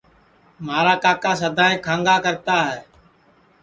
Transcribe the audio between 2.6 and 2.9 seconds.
ہے